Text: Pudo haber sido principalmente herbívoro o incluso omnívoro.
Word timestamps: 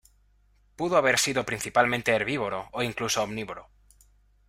Pudo 0.77 0.97
haber 0.97 1.19
sido 1.19 1.45
principalmente 1.45 2.11
herbívoro 2.11 2.61
o 2.77 2.79
incluso 2.89 3.21
omnívoro. 3.27 3.63